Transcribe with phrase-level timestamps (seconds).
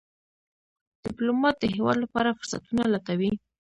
[1.03, 3.31] ډيپلومات د هېواد لپاره فرصتونه لټوي.